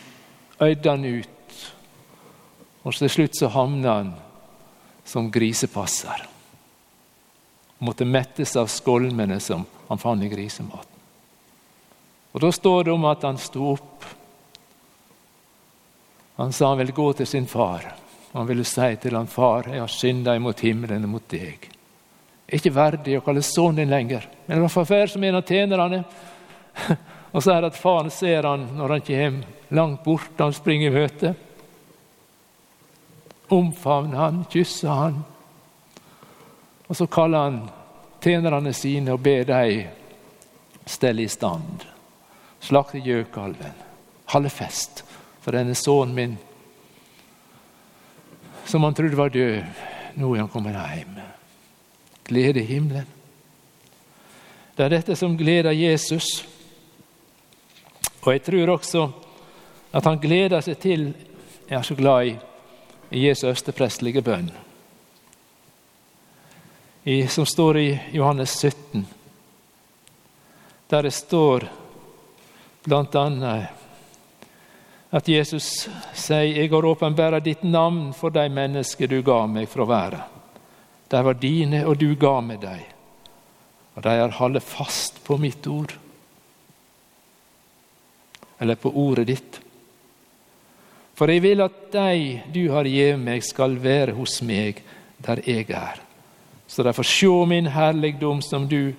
Øydde 0.62 0.90
han 0.90 1.04
ut. 1.04 1.56
Og 2.86 2.94
til 2.94 3.10
slutt 3.10 3.38
så 3.38 3.50
havna 3.50 3.96
han 3.98 4.12
som 5.04 5.30
grisepasser. 5.32 6.26
Og 7.78 7.88
Måtte 7.90 8.06
mettes 8.06 8.54
av 8.56 8.70
skolmene 8.70 9.40
som 9.42 9.66
han 9.88 9.98
fant 9.98 10.22
i 10.22 10.30
grisematen. 10.30 10.94
Og 12.32 12.40
Da 12.40 12.52
står 12.52 12.84
det 12.84 12.92
om 12.92 13.04
at 13.08 13.22
han 13.24 13.38
sto 13.40 13.72
opp. 13.72 14.04
Han 16.36 16.52
sa 16.52 16.68
han 16.68 16.78
ville 16.78 16.92
gå 16.92 17.12
til 17.16 17.26
sin 17.26 17.46
far. 17.46 18.05
Han 18.36 18.46
ville 18.46 18.64
si 18.64 18.96
til 19.00 19.16
han, 19.16 19.26
'Far, 19.26 19.68
jeg 19.72 19.80
har 19.80 19.88
synda 19.88 20.34
imot 20.36 20.60
himmelen 20.60 21.04
og 21.04 21.10
mot 21.10 21.28
deg.' 21.28 21.70
Jeg 22.46 22.52
er 22.52 22.60
ikke 22.60 22.74
verdig 22.76 23.14
å 23.18 23.22
kalle 23.24 23.42
sønnen 23.42 23.80
din 23.80 23.90
lenger, 23.90 24.28
men 24.46 24.60
det 24.60 24.68
var 24.74 24.84
være 24.84 25.08
som 25.08 25.24
en 25.24 25.34
av 25.34 25.42
tjenerne. 25.42 26.04
Og 27.32 27.42
så 27.42 27.52
er 27.52 27.60
det 27.60 27.72
at 27.72 27.78
faren 27.80 28.10
ser 28.10 28.46
han 28.46 28.68
når 28.76 28.92
han 28.92 29.00
kommer 29.06 29.74
langt 29.74 30.04
borte, 30.04 30.42
han 30.44 30.52
springer 30.52 30.86
i 30.86 30.94
møte. 30.94 31.32
Omfavner 33.50 34.16
han, 34.16 34.44
kysser 34.50 34.88
han. 34.88 35.18
Og 36.86 36.96
så 36.96 37.06
kaller 37.06 37.48
han 37.48 37.58
tjenerne 38.22 38.72
sine 38.72 39.16
og 39.16 39.20
ber 39.26 39.44
dem 39.48 39.90
stelle 40.86 41.26
i 41.26 41.28
stand. 41.28 41.82
Slakte 42.60 43.02
gjøkalven. 43.02 43.74
Holde 44.32 44.50
fest 44.50 45.02
for 45.42 45.56
denne 45.56 45.74
sønnen 45.74 46.14
min 46.14 46.38
som 48.66 48.82
han 48.82 48.94
trodde 48.94 49.16
var 49.16 49.28
død. 49.28 49.62
Nå 50.16 50.34
er 50.34 50.44
han 50.44 50.50
kommet 50.50 50.76
hjem. 50.76 51.18
Glede 52.26 52.60
i 52.60 52.66
himmelen. 52.66 53.06
Det 54.76 54.84
er 54.84 54.92
dette 54.92 55.16
som 55.16 55.36
gleder 55.38 55.72
Jesus. 55.72 56.44
Og 58.22 58.32
jeg 58.32 58.42
tror 58.42 58.74
også 58.74 59.06
at 59.96 60.04
han 60.04 60.20
gleder 60.20 60.60
seg 60.60 60.78
til 60.82 61.06
Jeg 61.66 61.78
er 61.78 61.82
så 61.82 61.94
glad 61.98 62.26
i, 62.26 62.34
i 63.10 63.24
Jesu 63.26 63.48
østeprestelige 63.48 64.22
bønn, 64.22 64.50
I, 67.04 67.26
som 67.26 67.46
står 67.46 67.76
i 67.76 67.98
Johannes 68.12 68.50
17, 68.50 69.06
der 70.90 71.02
det 71.02 71.12
står 71.12 71.66
blant 72.84 73.14
annet 73.18 73.85
at 75.10 75.28
Jesus 75.28 75.88
sier, 76.14 76.42
'Jeg 76.42 76.70
har 76.70 76.84
åpenbæra 76.84 77.40
ditt 77.40 77.62
navn 77.62 78.12
for 78.12 78.30
de 78.30 78.48
mennesker 78.48 79.06
du 79.06 79.22
ga 79.22 79.46
meg 79.46 79.68
fra 79.68 79.84
verden.' 79.84 80.36
De 81.08 81.22
var 81.22 81.34
dine, 81.34 81.84
og 81.86 81.98
du 81.98 82.14
ga 82.18 82.40
meg 82.40 82.60
dem, 82.60 82.82
og 83.94 84.02
de 84.02 84.08
har 84.08 84.34
holdt 84.40 84.62
fast 84.62 85.24
på 85.24 85.36
mitt 85.38 85.66
ord. 85.66 85.94
Eller 88.58 88.74
på 88.74 88.90
ordet 88.90 89.26
ditt. 89.26 89.60
For 91.14 91.30
jeg 91.30 91.42
vil 91.42 91.62
at 91.64 91.92
de 91.92 92.42
du 92.52 92.66
har 92.72 92.84
gitt 92.84 93.18
meg, 93.22 93.44
skal 93.44 93.78
være 93.78 94.16
hos 94.18 94.40
meg 94.42 94.82
der 95.22 95.40
jeg 95.46 95.70
er, 95.70 96.02
så 96.66 96.82
de 96.82 96.92
får 96.92 97.08
se 97.08 97.30
min 97.46 97.70
herligdom 97.72 98.42
som 98.42 98.66
du 98.68 98.92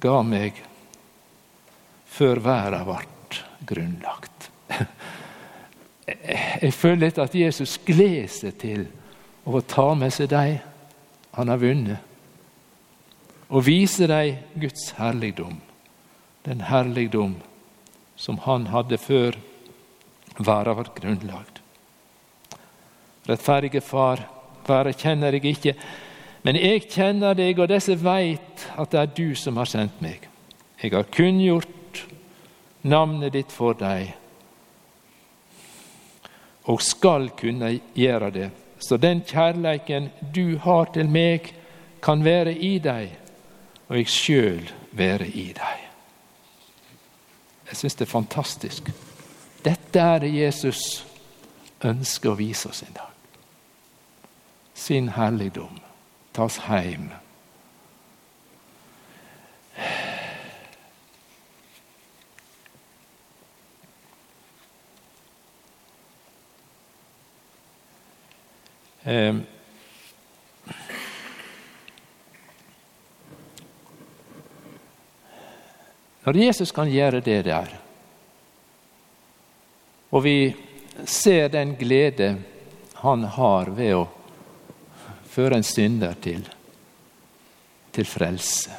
ga 0.00 0.22
meg 0.22 0.62
før 2.06 2.40
verden 2.40 2.86
ble 2.86 3.42
grunnlagt. 3.66 4.50
Jeg 6.06 6.74
føler 6.74 7.08
litt 7.08 7.18
at 7.18 7.34
Jesus 7.34 7.80
gleder 7.82 8.30
seg 8.30 8.58
til 8.62 8.84
å 9.46 9.60
ta 9.66 9.88
med 9.98 10.14
seg 10.14 10.30
dem 10.30 10.60
han 11.36 11.50
har 11.52 11.60
vunnet, 11.60 11.98
og 13.50 13.66
vise 13.66 14.06
dem 14.08 14.38
Guds 14.58 14.92
herligdom, 14.96 15.58
den 16.46 16.62
herligdom 16.70 17.36
som 18.16 18.38
han 18.46 18.70
hadde 18.72 18.98
før 18.98 19.36
verden 20.38 20.78
var 20.78 20.90
grunnlagd. 20.96 21.60
Rettferdige 23.26 23.82
Far, 23.82 24.22
verden 24.66 24.96
kjenner 24.96 25.34
jeg 25.34 25.56
ikke, 25.56 25.74
men 26.46 26.58
jeg 26.60 26.86
kjenner 26.86 27.34
deg, 27.34 27.58
og 27.58 27.70
disse 27.70 27.96
veit 27.98 28.66
at 28.78 28.92
det 28.92 29.00
er 29.00 29.14
du 29.16 29.34
som 29.34 29.58
har 29.58 29.68
sendt 29.68 29.98
meg. 30.00 30.28
Jeg 30.78 30.94
har 30.94 31.08
kunngjort 31.10 32.04
navnet 32.86 33.34
ditt 33.34 33.50
for 33.52 33.74
deg 33.74 34.14
og 36.66 36.82
skal 36.82 37.30
kunne 37.38 37.78
gjøre 37.94 38.30
det. 38.30 38.50
Så 38.78 38.96
den 38.96 39.22
kjærleiken 39.26 40.10
du 40.34 40.58
har 40.58 40.90
til 40.94 41.08
meg, 41.08 41.52
kan 42.02 42.24
være 42.24 42.52
i 42.52 42.78
deg, 42.78 43.16
og 43.88 43.96
jeg 43.96 44.08
sjøl 44.12 44.68
være 44.92 45.26
i 45.26 45.46
deg. 45.56 45.82
Jeg 47.66 47.76
syns 47.80 47.94
det 47.98 48.06
er 48.06 48.12
fantastisk. 48.12 48.90
Dette 49.64 50.00
er 50.00 50.22
det 50.22 50.30
Jesus 50.34 51.06
ønsker 51.82 52.30
å 52.30 52.38
vise 52.38 52.68
oss 52.70 52.84
en 52.86 52.94
dag. 52.94 53.12
Sin 54.74 55.08
helligdom. 55.16 55.80
tas 56.32 56.58
oss 56.58 57.25
Eh, 69.06 69.34
Når 76.26 76.36
Jesus 76.36 76.72
kan 76.74 76.90
gjøre 76.90 77.20
det 77.22 77.44
der, 77.46 77.68
og 80.10 80.24
vi 80.24 80.56
ser 81.06 81.48
den 81.48 81.76
glede 81.78 82.32
han 82.98 83.22
har 83.30 83.70
ved 83.70 83.92
å 83.94 84.08
føre 85.30 85.60
en 85.60 85.66
synder 85.66 86.16
til, 86.18 86.42
til 87.94 88.08
frelse, 88.10 88.74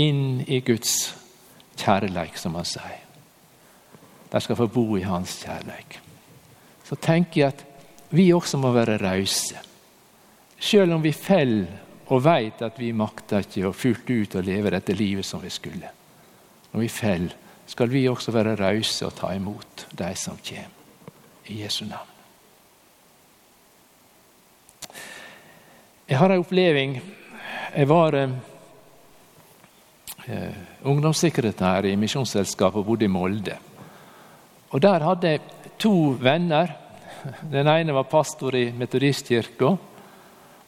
inn 0.00 0.40
i 0.48 0.62
Guds 0.64 0.94
kjærleik, 1.76 2.40
som 2.40 2.56
han 2.56 2.68
sier. 2.72 3.04
De 4.32 4.40
skal 4.40 4.56
få 4.56 4.70
bo 4.72 4.86
i 4.96 5.04
hans 5.04 5.42
kjærleik. 5.44 6.00
Så 6.88 6.96
tenker 6.96 7.42
jeg 7.42 7.52
at 7.52 7.67
vi 8.10 8.32
også 8.32 8.58
må 8.58 8.72
være 8.72 8.98
rause. 9.02 9.58
Selv 10.58 10.94
om 10.96 11.02
vi 11.02 11.12
faller 11.12 11.66
og 12.08 12.24
veit 12.24 12.62
at 12.64 12.78
vi 12.80 12.92
makter 12.96 13.44
ikke 13.44 13.68
å 13.68 13.76
fullt 13.76 14.10
ut 14.10 14.36
å 14.38 14.44
leve 14.44 14.72
dette 14.72 14.96
livet 14.96 15.26
som 15.26 15.42
vi 15.42 15.50
skulle. 15.52 15.90
Når 16.72 16.80
vi 16.80 16.88
faller, 16.88 17.34
skal 17.68 17.90
vi 17.92 18.08
også 18.08 18.32
være 18.32 18.56
rause 18.56 19.06
og 19.06 19.16
ta 19.18 19.34
imot 19.36 19.86
de 19.92 20.08
som 20.16 20.38
kommer. 20.40 20.74
I 21.48 21.62
Jesu 21.62 21.84
navn. 21.88 22.14
Jeg 26.08 26.18
har 26.18 26.32
en 26.32 26.40
oppleving. 26.40 26.98
Jeg 27.76 27.88
var 27.88 28.16
eh, 28.16 28.30
ungdomssekretær 30.84 31.88
i 31.88 31.96
Misjonsselskapet 31.96 32.80
og 32.80 32.86
bodde 32.86 33.04
i 33.04 33.12
Molde. 33.12 33.56
Og 34.70 34.82
Der 34.82 35.04
hadde 35.04 35.28
jeg 35.28 35.40
to 35.80 36.16
venner. 36.20 36.72
Den 37.50 37.66
ene 37.66 37.92
var 37.92 38.06
pastor 38.10 38.54
i 38.54 38.68
Metodistkirka, 38.72 39.66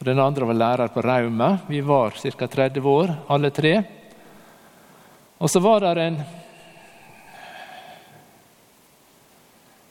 og 0.00 0.04
den 0.06 0.18
andre 0.18 0.48
var 0.48 0.58
lærer 0.58 0.92
på 0.92 1.02
Rauma. 1.04 1.58
Vi 1.68 1.80
var 1.80 2.16
ca. 2.18 2.46
30 2.46 2.88
år, 2.88 3.12
alle 3.28 3.50
tre. 3.50 3.74
Og 5.38 5.50
så 5.50 5.60
var 5.60 5.80
det 5.80 6.04
en 6.04 6.20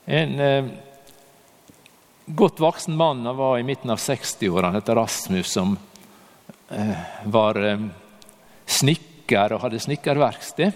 en 0.10 0.40
eh, 0.40 0.66
godt 2.26 2.60
voksen 2.60 2.96
mann, 2.98 3.26
han 3.26 3.38
var 3.38 3.60
i 3.60 3.64
midten 3.64 3.92
av 3.94 4.02
60-årene, 4.02 4.80
het 4.82 4.90
Rasmus, 4.90 5.52
som 5.54 5.78
eh, 6.70 6.96
var 7.30 7.60
eh, 7.62 7.84
snekker 8.66 9.54
og 9.54 9.62
hadde 9.68 9.82
snekkerverksted. 9.86 10.72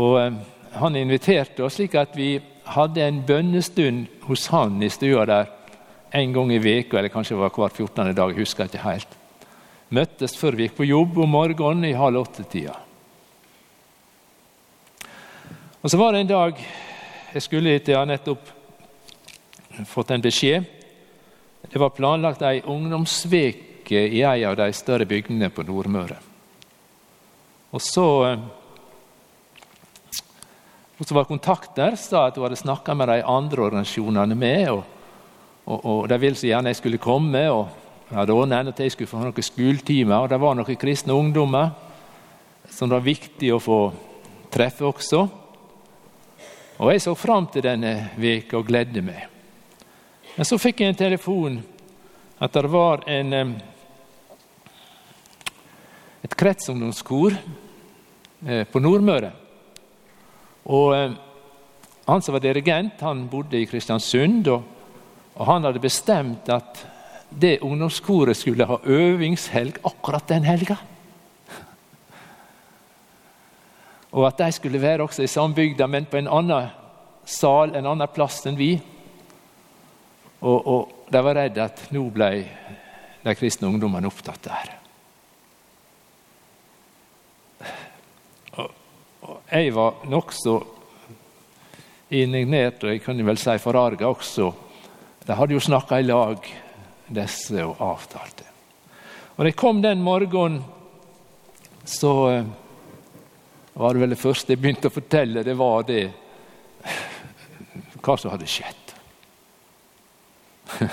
Og 0.00 0.18
eh, 0.22 0.40
han 0.80 0.96
inviterte 0.96 1.66
oss 1.66 1.76
slik 1.76 1.94
at 2.00 2.16
vi 2.16 2.38
hadde 2.64 3.02
en 3.04 3.20
bønnestund 3.26 4.06
hos 4.28 4.46
han 4.52 4.82
i 4.82 4.88
stua 4.92 5.26
der 5.28 5.50
en 6.14 6.32
gang 6.32 6.52
i 6.52 6.62
veka, 6.62 6.98
eller 6.98 7.12
kanskje 7.12 7.34
det 7.34 7.42
var 7.42 7.50
hver 7.50 7.74
14. 7.74 8.14
dag. 8.14 8.30
jeg 8.30 8.38
husker 8.38 8.64
ikke 8.64 8.86
helt 8.86 9.20
møttes 9.94 10.36
før 10.38 10.56
vi 10.56 10.68
gikk 10.68 10.78
på 10.78 10.88
jobb 10.88 11.18
om 11.22 11.34
morgenen 11.34 11.86
i 11.88 11.96
halv 11.98 12.24
åtte-tida. 12.24 12.74
Og 15.82 15.90
Så 15.90 15.98
var 16.00 16.12
det 16.12 16.24
en 16.24 16.32
dag 16.32 16.60
jeg 17.34 17.42
skulle 17.42 17.74
hit, 17.74 17.88
jeg 17.88 17.98
har 17.98 18.06
nettopp 18.06 18.48
fått 19.90 20.10
en 20.14 20.22
beskjed. 20.22 20.64
Det 21.66 21.80
var 21.80 21.90
planlagt 21.96 22.44
ei 22.46 22.62
ungdomsveke 22.62 24.04
i 24.06 24.22
ei 24.22 24.44
av 24.46 24.56
de 24.56 24.70
større 24.72 25.06
bygdene 25.06 25.50
på 25.50 25.64
Nordmøre. 25.66 26.16
Og 27.74 27.82
så 27.82 28.06
hun 30.98 31.06
som 31.06 31.16
var 31.16 31.24
kontakt 31.26 31.74
der, 31.76 31.96
sa 31.98 32.28
at 32.28 32.36
hun 32.36 32.46
hadde 32.46 32.60
snakka 32.60 32.94
med 32.94 33.08
de 33.10 33.22
andre 33.26 33.62
organisasjonene 33.66 34.36
med. 34.38 34.68
Og, 34.70 34.84
og, 35.66 35.80
og 35.84 36.08
de 36.08 36.18
ville 36.22 36.38
så 36.38 36.46
gjerne 36.46 36.70
jeg 36.70 36.78
skulle 36.82 37.02
komme. 37.02 37.42
og 37.50 37.68
jeg 38.10 38.18
hadde 38.20 38.36
ordna 38.36 38.60
at 38.68 38.80
jeg 38.80 38.92
skulle 38.92 39.10
få 39.10 39.22
noen 39.22 39.42
skoletimer, 39.42 40.22
og 40.22 40.28
det 40.30 40.38
var 40.38 40.54
noen 40.54 40.76
kristne 40.78 41.16
ungdommer 41.16 41.72
som 42.70 42.88
det 42.88 42.98
var 42.98 43.06
viktig 43.06 43.50
å 43.54 43.62
få 43.62 43.78
treffe 44.54 44.84
også. 44.86 45.22
Og 46.78 46.92
Jeg 46.92 47.02
så 47.02 47.14
fram 47.14 47.46
til 47.46 47.62
denne 47.62 48.10
veka 48.18 48.58
og 48.58 48.66
gledde 48.66 49.02
meg. 49.02 49.28
Men 50.36 50.46
så 50.46 50.58
fikk 50.58 50.80
jeg 50.80 50.92
en 50.92 50.98
telefon 50.98 51.60
at 52.42 52.52
det 52.52 52.70
var 52.70 53.04
en, 53.08 53.54
et 56.22 56.34
kretsungdomskor 56.34 57.36
eh, 58.46 58.66
på 58.66 58.82
Nordmøre. 58.82 59.30
Og 60.64 61.16
Han 62.04 62.22
som 62.22 62.34
var 62.34 62.40
dirigent, 62.44 63.00
han 63.00 63.28
bodde 63.32 63.56
i 63.56 63.66
Kristiansund, 63.66 64.48
og, 64.52 64.62
og 65.34 65.46
han 65.48 65.64
hadde 65.64 65.80
bestemt 65.80 66.50
at 66.52 66.82
det 67.32 67.62
ungdomskoret 67.64 68.36
skulle 68.36 68.66
ha 68.68 68.76
øvingshelg 68.84 69.78
akkurat 69.84 70.28
den 70.28 70.44
helga. 70.44 70.76
Og 74.12 74.26
at 74.28 74.38
de 74.38 74.52
skulle 74.52 74.82
være 74.82 75.02
også 75.02 75.24
i 75.24 75.32
sambygda, 75.32 75.86
men 75.86 76.04
på 76.06 76.20
en 76.20 76.28
annen 76.28 76.68
sal, 77.26 77.74
en 77.74 77.88
annen 77.88 78.12
plass 78.14 78.44
enn 78.46 78.58
vi. 78.58 78.76
Og, 80.44 80.58
og 80.60 81.10
de 81.10 81.22
var 81.24 81.40
redd 81.40 81.58
at 81.58 81.86
nå 81.94 82.04
ble 82.14 82.30
de 83.24 83.34
kristne 83.34 83.70
ungdommene 83.72 84.06
opptatt 84.06 84.44
der. 84.44 84.72
Og, 88.60 88.68
og 88.68 89.13
jeg 89.50 89.72
var 89.74 90.04
nokså 90.10 90.54
indignert, 92.14 92.84
og 92.84 92.92
jeg 92.92 93.02
kunne 93.04 93.26
vel 93.26 93.38
si 93.40 93.56
forarga 93.62 94.08
også. 94.08 94.50
De 95.24 95.36
hadde 95.38 95.56
jo 95.56 95.62
snakka 95.62 95.98
i 96.00 96.06
lag 96.06 96.50
disse 97.14 97.64
og 97.64 97.80
avtalte. 97.84 98.46
Og 99.34 99.42
da 99.42 99.50
jeg 99.50 99.58
kom 99.58 99.82
den 99.82 100.02
morgenen, 100.04 100.62
så 101.84 102.12
eh, 102.30 102.44
var 103.74 103.94
det 103.94 104.00
vel 104.04 104.14
det 104.14 104.20
første 104.20 104.54
jeg 104.54 104.60
begynte 104.62 104.88
å 104.88 104.94
fortelle, 104.94 105.42
det 105.44 105.56
var 105.58 105.82
det 105.88 106.04
hva 108.04 108.16
som 108.20 108.32
hadde 108.32 108.48
skjedd. 108.48 108.94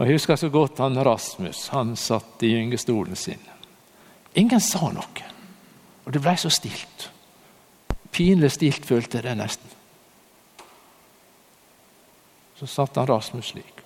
Og 0.00 0.06
Jeg 0.06 0.16
husker 0.16 0.36
så 0.40 0.48
godt 0.48 0.78
han 0.80 0.96
Rasmus. 1.04 1.66
Han 1.74 1.92
satt 1.96 2.40
i 2.48 2.54
gyngestolen 2.54 3.16
sin. 3.20 3.42
Ingen 4.40 4.62
sa 4.64 4.88
noe, 4.94 5.26
og 6.06 6.14
det 6.14 6.22
blei 6.24 6.36
så 6.40 6.48
stilt. 6.48 7.10
Pinlig 8.10 8.52
stilt 8.52 8.86
følte 8.86 9.18
jeg 9.18 9.28
det 9.28 9.36
nesten. 9.38 9.76
Så 12.60 12.68
satt 12.68 12.98
han 13.00 13.08
Rasmus 13.08 13.52
slik. 13.54 13.80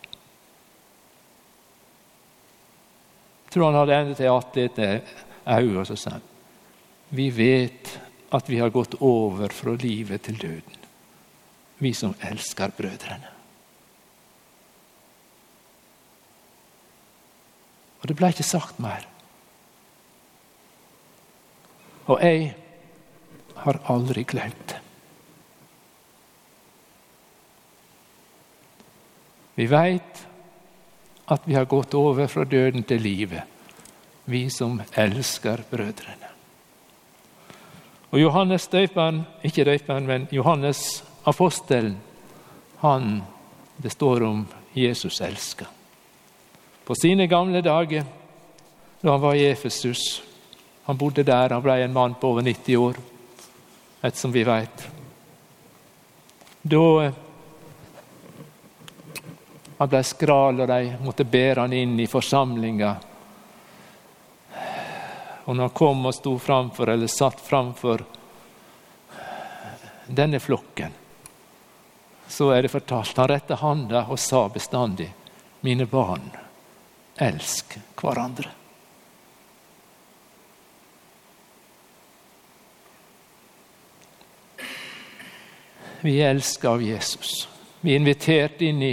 tror 3.54 3.70
han 3.70 3.76
hadde 3.78 3.94
endet 3.94 4.18
til 4.18 4.64
etter 4.64 4.96
øye, 5.46 5.78
og 5.78 5.86
så 5.86 5.96
sa 5.98 6.16
han 6.16 6.30
vi 7.14 7.28
vet 7.30 7.92
at 8.34 8.48
vi 8.50 8.58
har 8.58 8.72
gått 8.74 8.96
over 8.98 9.52
fra 9.54 9.76
livet 9.78 10.24
til 10.26 10.38
døden, 10.40 10.80
vi 11.78 11.92
som 11.94 12.16
elsker 12.26 12.72
brødrene. 12.74 13.30
Og 18.02 18.08
det 18.10 18.16
ble 18.18 18.32
ikke 18.34 18.46
sagt 18.46 18.80
mer. 18.82 19.06
Og 22.10 22.18
jeg 22.24 22.50
har 23.64 23.80
aldri 23.92 24.24
glemt. 24.28 24.76
Vi 29.54 29.66
veit 29.70 30.24
at 31.30 31.46
vi 31.48 31.54
har 31.54 31.68
gått 31.70 31.94
over 31.94 32.28
fra 32.28 32.44
døden 32.44 32.84
til 32.84 33.00
livet, 33.00 33.42
vi 34.24 34.48
som 34.50 34.80
elsker 34.96 35.62
brødrene. 35.70 36.32
Og 38.12 38.20
Johannes 38.20 38.66
døperen, 38.70 39.24
ikke 39.42 39.64
døperen, 39.66 40.06
men 40.06 40.26
Johannes 40.30 41.02
apostelen, 41.26 41.96
han 42.82 43.22
det 43.76 43.90
står 43.90 44.22
om 44.22 44.44
Jesus 44.74 45.20
elsker. 45.20 45.66
På 46.84 46.94
sine 46.94 47.26
gamle 47.26 47.62
dager, 47.64 48.04
da 49.00 49.10
han 49.10 49.20
var 49.20 49.34
i 49.34 49.48
Efesus 49.50 50.22
Han 50.84 50.98
bodde 51.00 51.22
der, 51.24 51.48
han 51.48 51.62
ble 51.64 51.78
en 51.80 51.92
mann 51.92 52.14
på 52.20 52.28
over 52.28 52.42
90 52.44 52.76
år, 52.76 52.98
et 54.04 54.16
som 54.16 54.32
vi 54.32 54.42
veit. 54.44 54.88
Da 56.62 57.12
han 59.78 59.88
ble 59.88 60.02
skral, 60.04 60.60
og 60.60 60.68
de 60.68 60.96
måtte 61.04 61.24
bære 61.24 61.64
han 61.64 61.72
inn 61.72 61.94
i 62.00 62.08
forsamlinga. 62.08 62.90
Og 65.44 65.56
når 65.56 65.62
han 65.62 65.76
kom 65.76 66.04
og 66.04 66.14
sto 66.16 66.34
framfor, 66.38 66.92
eller 66.92 67.08
satt 67.08 67.40
framfor 67.40 68.04
denne 70.06 70.40
flokken, 70.40 70.92
så 72.28 72.50
er 72.52 72.64
det 72.64 72.72
fortalt 72.72 73.16
han 73.22 73.30
retta 73.32 73.56
handa 73.60 74.04
og 74.08 74.20
sa 74.20 74.42
bestandig, 74.52 75.08
mine 75.64 75.88
barn, 75.88 76.28
elsk 77.16 77.78
hverandre. 78.00 78.52
Vi 86.04 86.18
er 86.20 86.34
elska 86.34 86.68
av 86.68 86.82
Jesus. 86.84 87.46
Vi 87.80 87.94
er 87.94 87.96
invitert 87.96 88.60
inn 88.60 88.82
i 88.84 88.92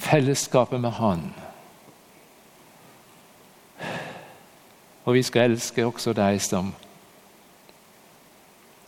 fellesskapet 0.00 0.80
med 0.80 0.94
Han. 0.96 1.24
Og 5.04 5.18
vi 5.18 5.22
skal 5.28 5.50
elske 5.52 5.84
også 5.84 6.14
de 6.16 6.38
som 6.40 6.70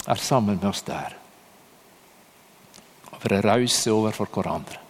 er 0.09 0.23
sammen 0.23 0.57
med 0.57 0.65
oss 0.71 0.81
der. 0.87 1.19
Og 3.13 3.21
være 3.27 3.43
rause 3.45 3.93
overfor 3.93 4.33
hverandre. 4.33 4.81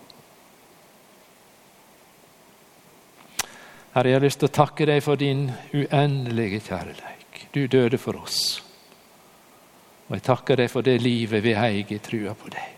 Herre, 3.97 4.13
jeg 4.13 4.21
har 4.21 4.27
lyst 4.29 4.45
til 4.45 4.53
å 4.53 4.57
takke 4.61 4.87
deg 4.87 5.03
for 5.03 5.19
din 5.19 5.49
uendelige 5.75 6.63
kjærlighet. 6.69 7.51
Du 7.51 7.67
døde 7.67 7.99
for 7.99 8.23
oss. 8.23 8.66
Og 10.07 10.15
jeg 10.15 10.25
takker 10.27 10.61
deg 10.63 10.71
for 10.71 10.87
det 10.87 11.01
livet 11.03 11.43
vi 11.43 11.55
eier 11.59 11.93
i 11.93 11.99
trua 12.03 12.35
på 12.39 12.51
deg. 12.53 12.73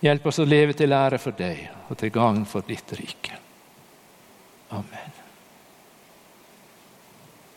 Hjelp 0.00 0.26
oss 0.30 0.40
å 0.40 0.48
leve 0.48 0.76
til 0.76 0.96
ære 0.96 1.20
for 1.20 1.36
deg 1.36 1.66
og 1.88 1.96
til 2.00 2.12
gagn 2.12 2.44
for 2.48 2.64
ditt 2.64 2.92
rike. 2.96 3.36
Amen. 4.72 5.19